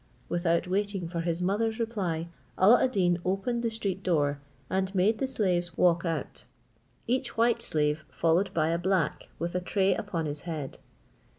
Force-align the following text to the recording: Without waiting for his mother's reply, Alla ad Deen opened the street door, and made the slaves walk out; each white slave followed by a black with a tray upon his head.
Without 0.29 0.65
waiting 0.65 1.07
for 1.07 1.19
his 1.21 1.43
mother's 1.43 1.77
reply, 1.79 2.27
Alla 2.57 2.83
ad 2.83 2.91
Deen 2.93 3.19
opened 3.23 3.61
the 3.61 3.69
street 3.69 4.01
door, 4.01 4.41
and 4.67 4.95
made 4.95 5.19
the 5.19 5.27
slaves 5.27 5.77
walk 5.77 6.05
out; 6.05 6.45
each 7.05 7.37
white 7.37 7.61
slave 7.61 8.03
followed 8.09 8.51
by 8.51 8.69
a 8.69 8.79
black 8.79 9.29
with 9.37 9.53
a 9.53 9.61
tray 9.61 9.93
upon 9.93 10.25
his 10.25 10.41
head. 10.49 10.79